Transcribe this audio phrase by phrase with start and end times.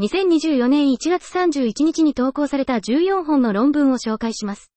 [0.00, 4.72] 2024年1月31日に投稿された14本の論文を紹介します。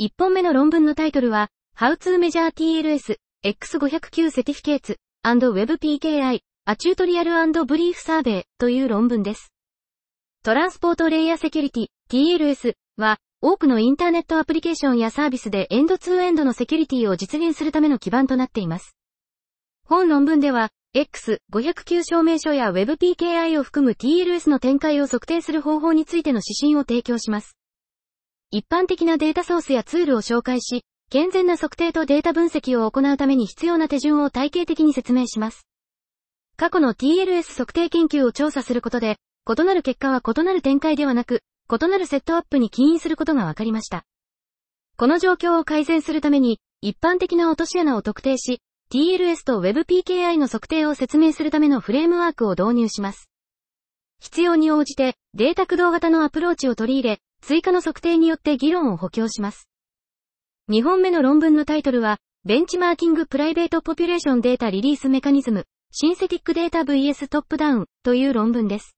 [0.00, 9.52] 1本目の論文のタイトルは、How to Measure TLS X509 Certificates and WebPKI A Tutorial and Brief Survey という論文です。
[10.42, 18.94] トランスポートレイヤーセキュリティ TLS は、多くのインターネットアプリケーションやサービスでエンドツーエンドのセキュリティを実現するための基盤となっています。
[19.84, 27.56] 本論文では、X509 証明書や WebPKI を含む TLS の展開を測定する方法についての指針を提供します。
[28.50, 35.64] 一般的なデータソースやツールを紹介し、健全な測定とデータ分析を行うために必要な手順を体系的に説明します。
[36.56, 39.16] 過去の TLS 測定研究を調査することで、
[39.48, 44.02] 異なる結果は異なる展開ではなく、異なるセットアップに起因することが分かりました。
[44.96, 48.60] この状況を改善するために、一般的な落とし穴を特定し、
[48.92, 53.30] TLS と WebPKI の測定を説明するためのフレームワークを導入します。
[54.18, 59.68] 必要に応じてデータ駆動型のアプローチを取り入れ、追加の測定によって議論を補強します。
[60.70, 68.96] 2本目の論文のタイトルは、ベンチマーキングプライベートポピュレーションデータリリースメカニズム、シンセティックデータ VS トップダウンという論文です。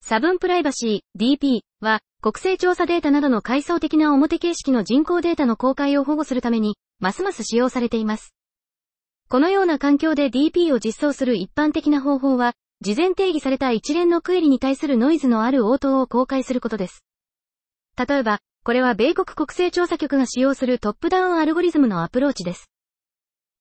[0.00, 8.32] 差分プライバシー DP は、国勢調査データなどの階層的な表形式の人工データの公開を保護するために、ますます使用されています。
[9.32, 12.52] このような環境で DP を実装する一般的な方法は、
[12.82, 17.02] 事前定義された一連のクエリに対するノイズのある応答を公開することです。
[17.96, 22.68] 例えば、これは米国国勢調査局が使用するトップダウンアルゴリズムのアプローチです。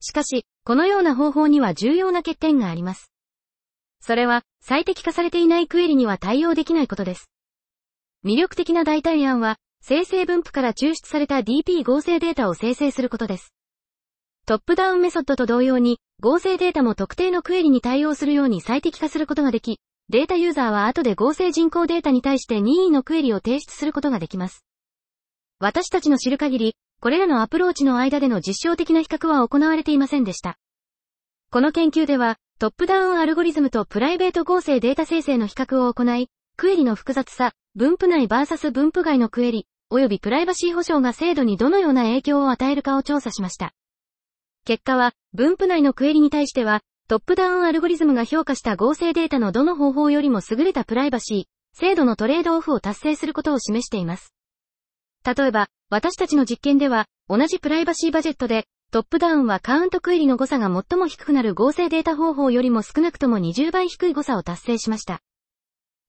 [0.01, 3.09] しかし、このような方法には重要な欠点があります。
[4.01, 7.31] それは、最適化されていないクエリには対応できないことです。
[8.25, 13.53] 魅力的な代替案は、生成分布から抽出された DP 合成データを生成することです。
[14.45, 19.79] トップダウン method と同様に、合成データも特定のクエリに対応するように最適化することができ、
[20.09, 24.65] データユーザーは後で合成人工データに対して任意のクエリを提出することができます。
[25.59, 30.57] 私たちの知る限り、これらのアプローチの間での実証的な比較は行われていませんでした。
[31.49, 36.27] この研究では、トップダウンアルゴリズムとプライベート合成データ生成の比較を行い、
[36.57, 43.71] クエリの複雑さ、分布内 vs 分布外のクエリ、及びプライバシー保障が精度にどのような影響を与えるかを調査しました。
[44.65, 54.35] 結果は、分布内のクエリに対しては、トップダウンアルゴリズムが評価した合成データのどの方法よりも優れたプライバシー、精度のトレードオフを達成することを示しています。
[55.25, 65.21] 例えば、私たちの実験では、同じプライバシーバジェットで、トップダウンはカウントクエリの誤差が最も低くなる合成データ方法よりも少なくとも20倍低い誤差を達成しました。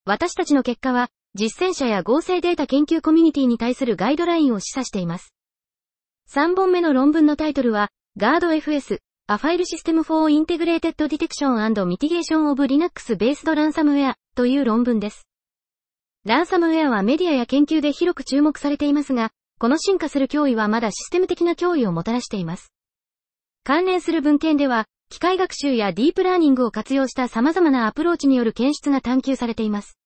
[0.05, 5.33] 私たちの結果は、実践者や合成データ研究コミュニティに対するガイドラインを示唆しています。
[6.35, 15.27] 3本目の論文のタイトルは、GuardFS, A File System for Integrated Detection and Mitigation of Linux-Based Ransomware という論文です。
[16.27, 22.71] ランサムウェアはメディアや研究で広く注目されていますが、この進化する脅威はまだシステム的な脅威をもたらしています。
[23.65, 29.97] 関連する文献では、機械学習やディープラーニングを活用した様々なアプローチによる検出が探求されています。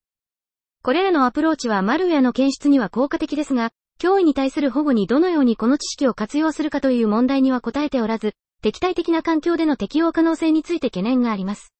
[0.82, 11.72] これらのアプローチはマルウェアの検出には効果的ですが、脅威に対する保護にどのようにこの知識を活用するかという問題には答えておらず、敵対的な環境での適用可能性について懸念があります。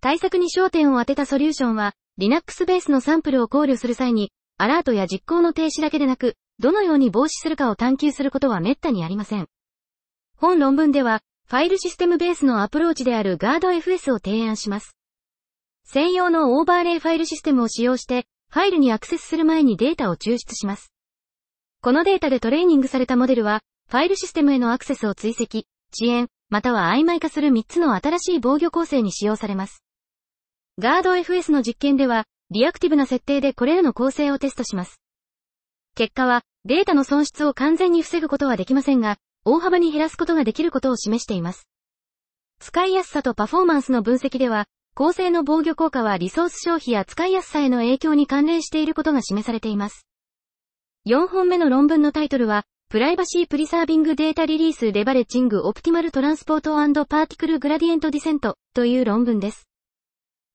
[0.00, 9.46] 対策に焦点を当てたソリューションは、Linux ベースのサンプルを考慮する際に、アラートや実行の停止だけでなく、どのように防止するかを探求することは滅多にありません。
[10.36, 14.96] 本論文では、ファイルシステムベースのアプローチである GuardFS を提案します。
[15.84, 20.91] 専用のオーバーレイファイルシステムを使用して、ファイルにアクセスする前にデータを抽出します。
[21.84, 29.82] このデータでトレーニングされたモデルは、ファイルシステムへのアクセスを追跡、遅延、または曖昧化する3つの新しい防御構成に使用されます。
[30.80, 35.00] GuardFS の実験では、リアクティブな設定でこれらの構成をテストします。
[35.96, 41.66] 結果は、データの損失を完全に防ぐことはできませんが、大幅に減らすことができることを示しています。
[42.60, 50.06] 使いやすさとパフォーマンスの分析では、構成の防御効果はリソース消費や使いやすさへの影響に関連していることが示されています。
[51.04, 56.74] 4本目の論文のタイトルは、プライバシープリサービングデータリリースレバレッジングオプティマルトランスポート
[57.06, 59.66] パーティクルグラディエントディセントという論文です。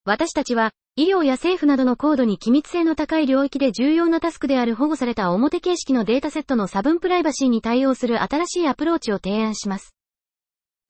[0.06, 9.96] 私たちは、医療や政府などの高度に機密性の高い領域で重要なタスクである保護された表形式のデータセットの差分プライバシーに対応する新しいアプローチを提案します。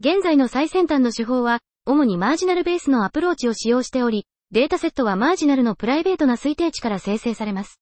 [0.02, 7.82] 現在の最先端の手法は、主にマージナルベースのアプローチを使用しており、データセットはマージナルのプライベートな推定値から生成されます。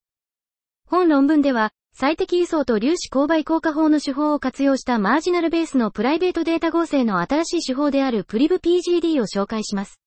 [0.88, 10.00] 本論文では、最適輸送と粒子勾配降下法の手法を活用したマージナルベースのプライベートデータ合成の新しい手法であるプリブ PGD を紹介します。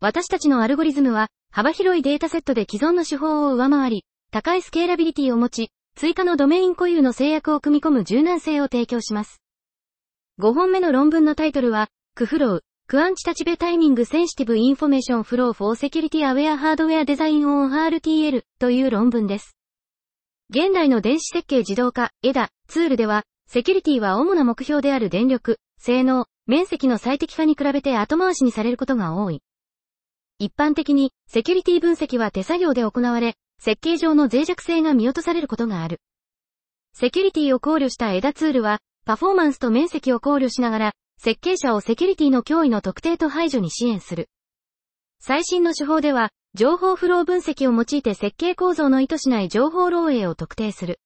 [0.00, 9.42] 私たちのアルゴリズムは、幅広いデータセットで既存の手法を上回り、高いスケーラビリティを持ち、追加のドメイン固有の制約を組み込む柔軟性を提供します。
[10.40, 19.56] 5本目の論文のタイトルは、 QFlow、Quantitative Timing Sensitive Information Flow for Security Aware Hardware Design on RTL という論文です。
[20.54, 29.40] 現代の電子設計自動化、EDA、ツールでは、セキュリティは主な目標である電力、性能、面積の最適化に比べて後回しにされることが多い。
[30.38, 36.02] 一般的に、セキュリティ分析は手作業で行われ、設計上の脆弱性が見落とされることがある。
[36.92, 44.28] セキュリティを考慮した EDA ツールは、パフォーマンスと面積を考慮しながら、設計者をセキュリティの脅威の特定と排除に支援する。
[45.18, 51.00] 最新の手法では、情報フロー分析を用いて設計構造の意図しない情報漏洩を特定する。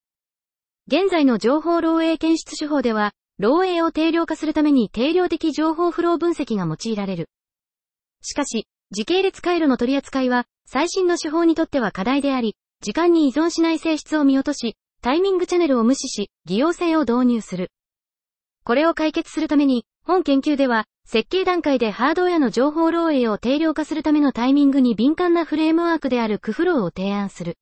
[0.88, 7.28] 現在の情報漏洩検出手法では、漏洩を定量化するために定量的情報フロー分析が用いられる。
[8.22, 17.70] しかし、時系列回路の取り扱いは、最新の手法にとっては課題であり、時間に依存しない性質を見落とし、タイミングチャンネルを無視し、利用性を導入する。
[18.64, 27.56] これを解決するために、本研究では、設計段階でハードウェアの情報漏洩を定量化するためのタイミングに敏感なフレームワークである QFlow を提案する。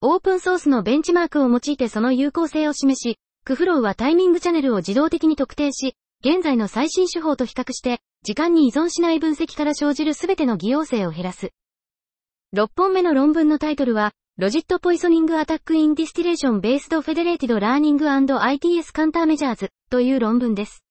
[0.00, 11.50] オープンソースのベンチマークを用いてその有効性を示し、 QFlow はタイミングチャンネルを自動的に特定し、現在の最新手法と比較して、時間に依存しない分析から生じるすべての偽陽性を減らす。
[12.54, 20.83] 6本目の論文のタイトルは、ロジットポイソニングアタックインディスティレーションベースドフェデレーティドラーニング &ITS カンターメジャーズという論文です。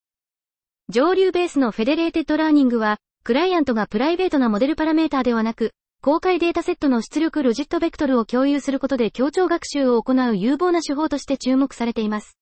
[0.89, 5.71] 蒸留ベースの federated learning は、クライアントがプライベートなモデルパラメーターではなく、
[6.01, 12.37] 公開データセットの出力ロジットベクトルを共有することで協調学習を行う有望な手法として注目されています。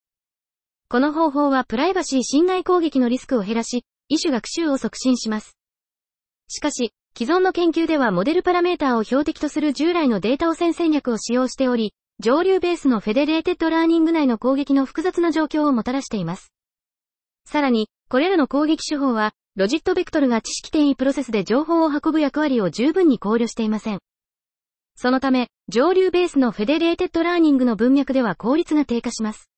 [0.89, 5.55] この方法はプライバシー侵害攻撃のリスクを減らし、異種学習を促進します。
[6.47, 16.51] しかし、既存の研究ではモデルパラメーターを標的とする従来のデータ汚染戦略を使用しており、蒸留ベースの federated learning 内の攻撃の複雑な状況をもたらしています。
[17.45, 23.99] さらに、これらの攻撃手法は、ロジットベクトルが知識転移プロセスで情報を運ぶ役割を十分に考慮していません。
[24.95, 29.49] そのため、蒸留ベースの federated learning の文脈では効率が低下します。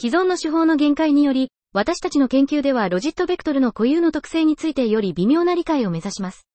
[0.00, 6.46] 既存の手法の限界により、私たちの研究ではロジットベクトルの固有の特性についてより微妙な理解を目指します。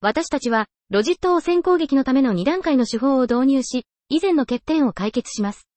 [0.00, 5.68] 私たちは、ロジット汚染攻撃のための2段階の手法を導入し、以前の欠点を解決します。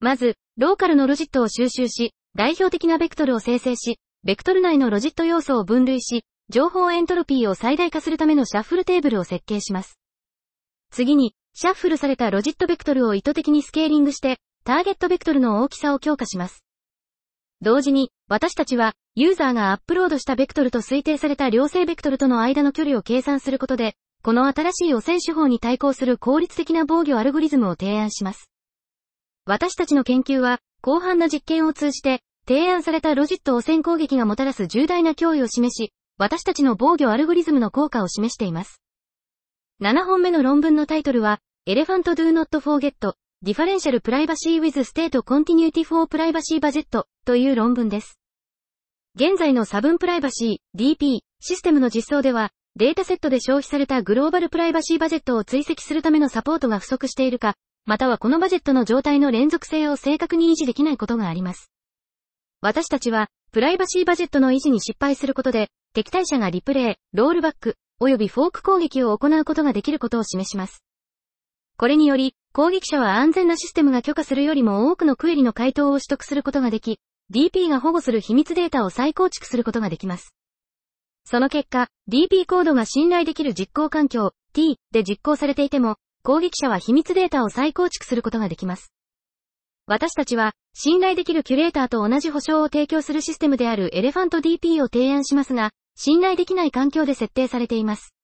[0.00, 10.00] まず、ローカルのロジットを収集し、代表的なベクトルを生成し、ベクトル内のロジット要素を分類し、情報エントロピーを最大化するためのシャッフルテーブルを設計します。
[10.90, 16.64] 次に、シャッフルされたロジットベクトルを意図的にスケーリングして、ターゲットベクトルの大きさを強化します。
[17.60, 23.94] 同時に、私たちは、ユーザーがアップロードしたベクトルと推定された良性ベクトルとの間の距離を計算することで、
[24.24, 28.50] この新しい汚染手法に対抗する効率的な防御アルゴリズムを提案します。
[29.46, 38.82] 私たちの研究は、広範な実験を通じて、提案されたロジット汚染攻撃がもたらす重大な脅威を示し、私たちの防御アルゴリズムの効果を示しています。
[39.80, 48.20] 7本目の論文のタイトルは、Elephant Do Not Forget Differential Privacy with State Continuity for Privacy Budget という論文です。
[49.14, 57.54] 現在の差分プライバシー DP システムの実装では、データセットで消費されたグローバルプライバシーバジェットを追跡するためのサポートが不足しているか、
[57.86, 61.70] またはこのバジェットの状態の連続性を正確に維持できないことがあります。
[62.62, 70.82] 私たちは、プライバシーバジェットの維持に失敗することで、敵対者がリプレイ、ロールバック、及びフォーク攻撃を行うことができることを示します。
[71.76, 77.00] これにより、攻撃者は安全なシステムが許可するよりも多くのクエリの回答を取得することができ、
[77.32, 80.34] DP が保護する秘密データを再構築することができます。
[81.26, 88.94] その結果、DP コードが信頼できる実行環境 T で実行されていても、攻撃者は秘密データを再構築することができます。
[89.86, 98.14] 私たちは、信頼できるキュレーターと同じ保証を提供するシステムであるエレファント DP を提案しますが、信頼できない環境で設定されています。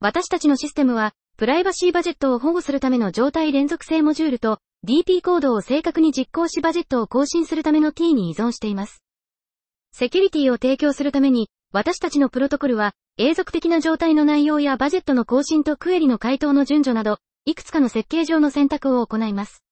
[0.00, 4.58] 私たちのシステムは、プライバシーバジェットを保護するための状態連続性モジュールと
[4.88, 9.02] DP コードを正確に実行しバジェットを更新するための T に依存しています。
[9.92, 19.62] セキュリティを提供するために私たちのプロトコルは、永続的な状態の内容やバジェットの更新とクエリの回答の順序など、いくつかの設計上の選択を行います。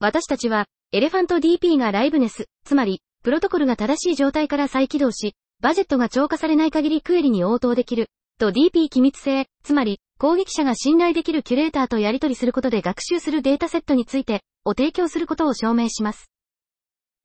[0.00, 8.08] 私たちは、エレファント DP がライブネス、つまり、プロトコルが正しい状態から再起動し、バジェットが超過されない限りクエリに応答できる、
[8.40, 16.33] と DP 機密性、つまり、攻撃者が信頼できるキュレーターとやり取りすることで学習するデータセットについて、を提供することを証明します。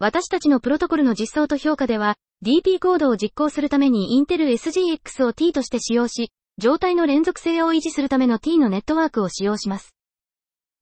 [0.01, 9.93] 私たちのプロトコルの実装と評価では、DP コードを実行するために Intel SGX を T として使用し、状態の連続性を維持するための T のネットワークを使用します。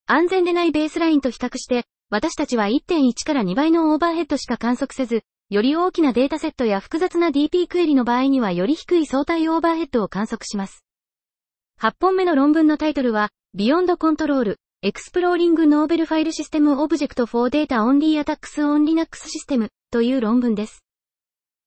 [0.06, 10.86] 安全でないベースラインと比較して、私たちは1.1から2倍のオーバーヘッドしか観測せず、より大きなデータセットや複雑な DP クエリの場合にはより低い相対オーバーヘッドを観測します。
[11.82, 20.84] 8本目の論文のタイトルは、Beyond Control, Exploring Novel File System Object for Data Only Attacks on Linux System という論文です。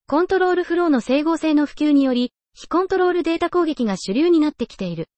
[0.07, 5.09] コントロールフローの整合性の普及により、非コントロールデータ攻撃が主流になってきている。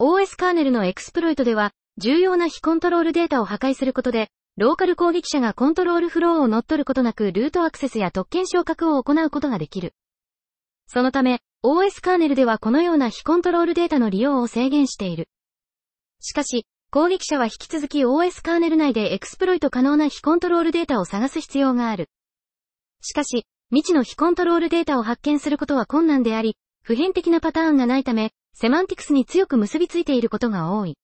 [0.00, 9.92] OS カーネルのエクスプロイトでは、重要な非コントロールデータを破壊することで、ローカル攻撃者がコントロールフローを乗っ取ることなくルートアクセスや特権昇格を行うことができる。
[10.86, 15.28] そのため、OS カーネルではこのような非コントロールデータの利用を制限している。
[16.20, 22.08] しかし、攻撃者は引き続き OS カーネル内でエクスプロイト可能な非コントロールデータを探す必要がある。
[23.00, 30.96] しかし、未知の非コントロールデータを発見することは困難であり、普遍的なパターンがないため、セマンティクスに強く結びついていることが多い。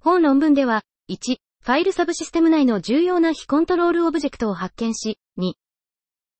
[0.00, 0.80] 本論文では、
[1.10, 5.52] 1、ファイルサブシステム内の重要な非コントロールオブジェクトを発見し、2、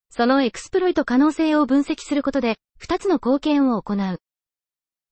[0.08, 4.20] そのエクスプロイト可能性を分析することで、2つの貢献を行う。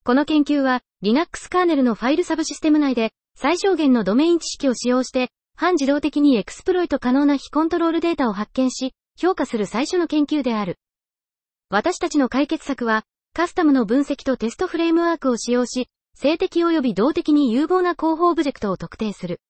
[0.04, 10.78] この研究は、Linux カーネルのファイルサブシステム内で、最小限のドメイン知識を使用して、半自動的にエクスプロイト可能な非コントロールデータを発見し、評価する最初の研究である。
[11.68, 19.40] 私たちの解決策は、カスタムの分析とテストフレームワークを使用し、静的及び動的に有望な候補オブジェクトを特定する。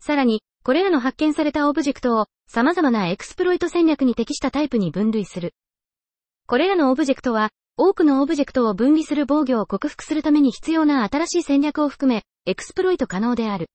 [0.00, 5.54] さらに、これらの発見されたオブジェクトを様々なエクスプロイト戦略に適したタイプに分類する。
[6.46, 13.68] これらのオブジェクトは、多くのオブジェクトを分離する防御を克服するために必要な新しい戦略を含め、エクスプロイト可能である。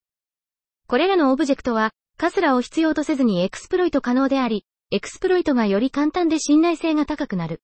[0.88, 7.62] これらのオブジェクトは、カスラを必要とせずにエクスプロイト可能であり、エクスプロイトがより簡単で信頼性が高くなる。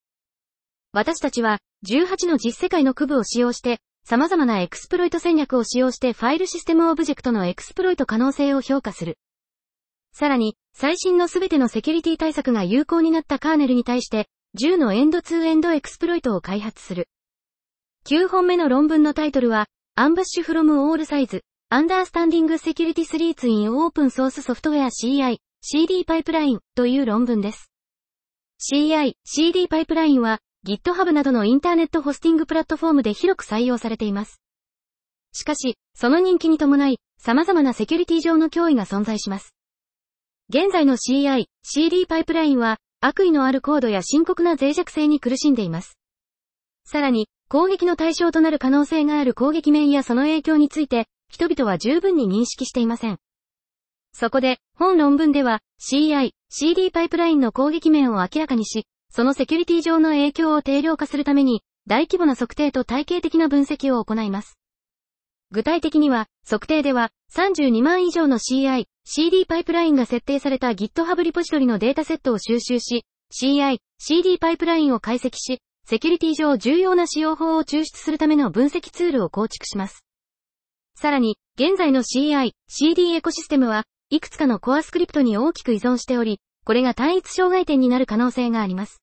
[0.94, 9.18] 私たちは、18の実世界の CVE を使用して、様々なエクスプロイト戦略を使用してファイルシステムオブジェクトのエクスプロイト可能性を評価する。
[10.14, 14.28] さらに、最新のすべてのセキュリティ対策が有効になったカーネルに対して、
[14.60, 17.08] 10のエンドツーエンドエクスプロイトを開発する。
[18.06, 19.68] 9本目の論文のタイトルは、
[19.98, 27.70] Ambush from All Size, Understanding Security Threats in Open Source Software CI, CD パイプラインという論文です。
[28.58, 34.42] CI、CD パイプラインは GitHub などのインターネットホスティングプラットフォームで広く採用されています。
[35.34, 39.54] しかし、その人気に伴い、様々なセキュリティ上の脅威が存在します。
[40.48, 45.98] 現在の CI、CD パイプラインは、悪意のあるコードや深刻な脆弱性に苦しんでいます。
[46.86, 53.18] さらに、攻撃の対象となる可能性がある攻撃面やその影響について、人々は十分に認識していません。
[54.14, 64.58] そこで、本論文では、CI、CD パイプラインの攻撃面を明らかにし、そのセキュリティ上の影響を定量化するために、大規模な測定と体系的な分析を行います。
[65.52, 73.04] 具体的には、測定では、32万以上の CI、CD パイプラインが設定された GitHub リポジトリのデータセットを収集し、
[73.38, 80.06] CI、CD パイプラインを解析し、セキュリティ上重要な使用法を抽出するための分析ツールを構築します。
[80.96, 89.02] さらに、現在の CI、CD エコシステムは、いくつかのコアスクリプトに大きく依存しており、これが単一障害点になる可能性があります。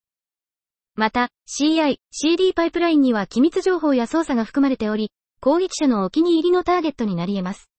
[0.94, 7.70] また、CI、CD パイプラインには機密情報や操作が含まれており、攻撃者のお気に入りのターゲットになり得ます。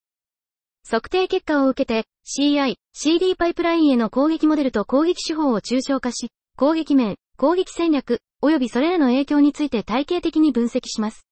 [0.89, 11.25] 測定結果を受けて、CI、CD パイプラインへの攻撃モデルと攻撃手法を抽象化し、攻撃面、攻撃戦略、及びそれらの影響について体系的に分析します。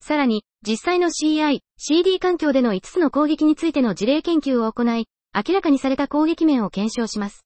[0.00, 7.44] さらに、実際の CI、CD 環境での5つの攻撃についての事例研究を行い、明らかにされた攻撃面を検証します。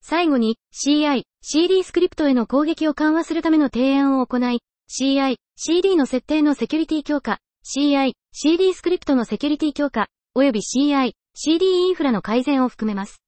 [0.00, 13.22] 最後に、CI、CD スクリプトへの攻撃を緩和するための提案を行い、CI、CD の設定のセキュリティ強化、CI、CD スクリプトのセキュリティ強化、及び CI、CD インフラの改善を含めます。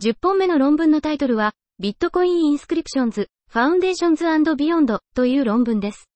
[0.00, 1.52] 10本目の論文のタイトルは、
[1.82, 6.08] Bitcoin Inscriptions, Foundations and Beyond という論文です。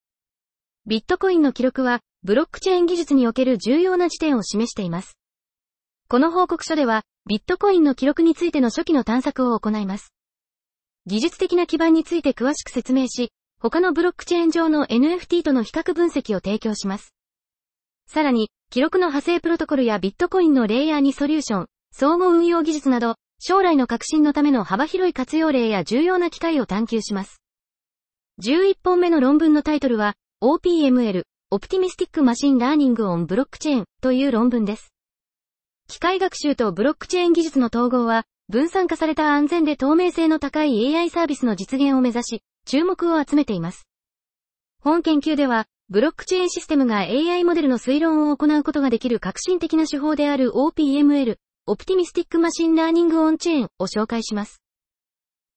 [0.87, 5.19] ビットコインの記録は、ブロックチェーン技術における重要な時点を示しています。
[6.09, 10.15] この報告書では、ビットコインの記録についての初期の探索を行います。
[11.05, 17.13] 技術的な基盤について詳しく説明し、他のブロックチェーン上の NFT との比較分析を提供します。
[18.07, 27.41] さらに、記録の派生プロトコルやビットコインのレイヤーにソリューション、相互運用技術など、将来の革新のための幅広い活用例や重要な機会を探求します。
[28.43, 34.93] 11本目の論文のタイトルは、OPML、Optimistic Machine Learning on Blockchain という論文です。
[35.89, 43.87] 機械学習とブロックチェーン技術の統合は、分散化された安全で透明性の高い AI サービスの実現を目指し、注目を集めています。
[44.83, 51.37] 本研究では、ブロックチェーンシステムが AI モデルの推論を行うことができる革新的な手法である OPML、
[51.69, 54.63] Optimistic Machine Learning on Chain を紹介します。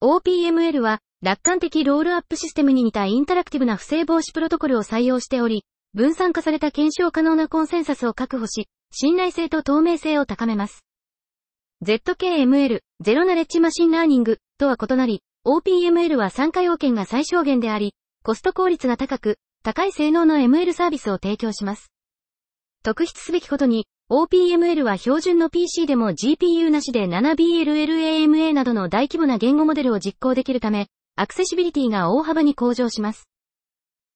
[0.02, 10.84] OPML は、楽観的ロールアップシステムに似たインタラクティブな不正防止プロトコルを採用しており、分散化された検証可能なコンセンサスを確保し、信頼性と透明性を高めます。
[11.86, 21.92] ZKML、 Zero Knowledge Machine Learning とは異なり、OPML は参加要件が最小限であり、コスト効率が高く、高い性能の ML サービスを提供します。
[22.82, 33.30] 特筆すべきことに、OPML は標準の PC でも GPU なしで 7BLLAMA などの大規模な言語モデルを実行できるため、アクセシビリティが大幅に向上します。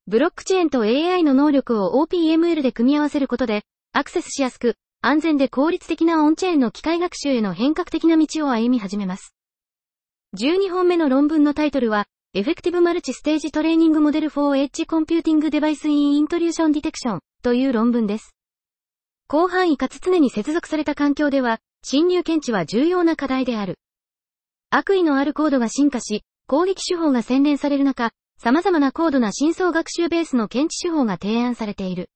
[0.07, 9.35] ブロックチェーンと AI の能力を OPML で組み合わせることで、アクセスしやすく、安全で効率的なオンチェーンの機械学習への変革的な道を歩み始めます。
[10.39, 18.32] 12本目の論文のタイトルは、Effective Multi-Stage Training Model for Edge Computing Device in Intrusion Detection という論文です。
[19.29, 23.79] 広範囲かつ常に接続された環境では、侵入検知は重要な課題である。
[24.69, 32.09] 悪意のあるコードが進化し、攻撃手法が洗練される中、様々な高度な深層学習ベースの検知手法が提案されている。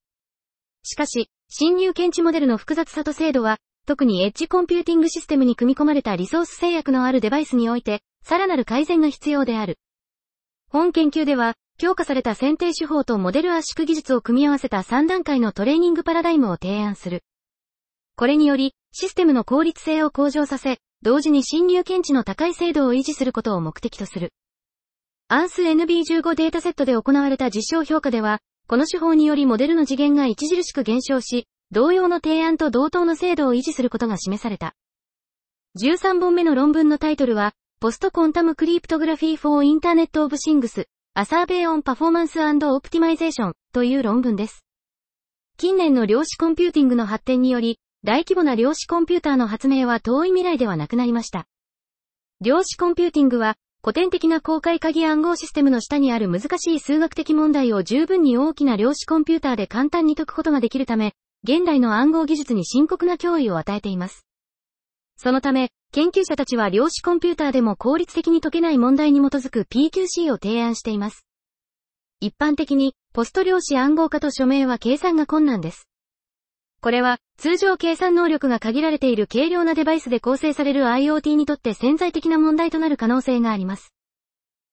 [0.83, 9.79] しかし、侵入検知モデルの複雑さと精度は、特にエッジコンピューティングシステムに組み込まれたリソース制約のあるデバイスにおいて、さらなる改善が必要である。
[10.69, 17.24] 本研究では、強化された剪定手法とモデル圧縮技術を組み合わせた3段階のトレーニングパラダイムを提案する。
[18.15, 24.34] これにより、システムの効率性を向上させ、同時に侵入検知の高い精度を維持することを目的とする。
[25.28, 34.73] アンス NB15 データセットで行われた実証評価では、この手法によりモデルの次元が著しく減少し、同様の提案と同等の精度を維持することが示された。
[35.80, 40.88] 13本目の論文のタイトルは、ポストコンタムクリプトグラフィー for Internet of Things,
[41.19, 44.63] A Survey on Performance and Optimization という論文です。
[45.58, 51.47] 近年の量子コンピューティングの発展により、大規模な量子コンピューターの発明は遠い未来ではなくなりました。
[52.39, 64.27] 量子コンピューティングは、古典的な公開鍵暗号システムの下にある難しい数学的問題を十分に大きな量子コンピューターで簡単に解くことができるため、現代の暗号技術に深刻な脅威を与えています。
[65.15, 71.26] そのため、研究者たちは量子コンピューターでも効率的に解けない問題に基づく PQC を提案しています。
[72.19, 75.88] 一般的に、ポスト量子暗号化と署名は計算が困難です。
[76.82, 83.93] これは、通常計算能力が限られている軽量なデバイスで構成される IoT にとって潜在的な問題となる可能性があります。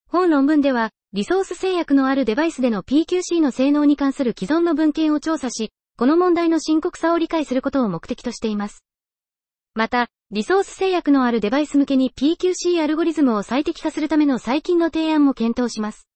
[0.08, 8.84] 本論文では、リソース制約のあるデバイスでの PQC の性能に関する既存の文献を調査し、この問題の深刻さを理解することを目的としています。
[9.74, 16.08] また、リソース制約のあるデバイス向けに PQC アルゴリズムを最適化するための最近の提案も検討します。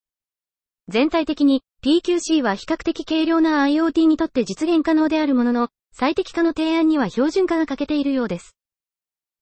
[0.89, 8.57] 全体的に PQC は比較的軽量な IoT にとって実現可能であるものの、最適化の提案には標準化が欠けているようです。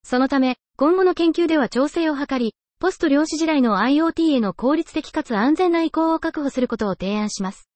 [0.03, 7.71] そのため、今後の研究では調整を図り、ポスト量子時代の IoT への効率的かつ安全な移行を確保することを提案します。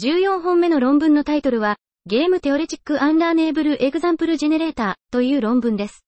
[0.00, 6.04] 14本目の論文のタイトルは、ゲームテオレチックアンラーネーブルエグザンプルジェネレーターという論文です。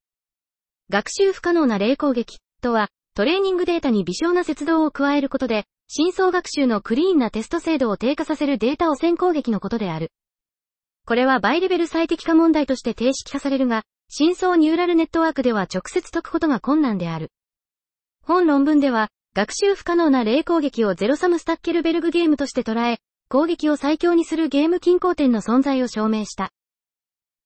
[0.91, 10.11] 学習不可能な霊攻撃とは、トレーニングデータに微小な接動を加えることで、深層学習のクリーンなテスト精度を低下させるデータ汚染攻撃のことである。
[11.07, 17.31] これはバイレベル最適化問題として定式化されるが、深層ニューラルネットワークでは直接解くことが困難である。
[18.21, 22.99] 本論文では、学習不可能な霊攻撃をゼロサムスタッケルベルグゲームとして捉え、
[23.35, 26.53] 攻撃を最強にするゲーム均衡点の存在を証明した。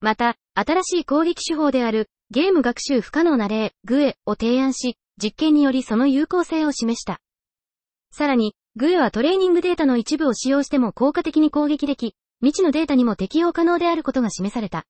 [0.03, 7.23] また、新しい攻撃手法である、ゲーム学習不可能な例、グエを提案し、実験によりその有効性を示した。
[8.11, 14.85] さらに、グエはトレーニングデータの一部を使用しても効果的に攻撃でき、未知のデータにも適用可能であることが示された。